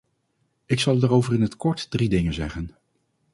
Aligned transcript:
Ik 0.65 0.79
zal 0.79 0.99
daarover 0.99 1.33
in 1.33 1.41
het 1.41 1.57
kort 1.57 1.91
drie 1.91 2.09
dingen 2.09 2.33
zeggen. 2.33 2.75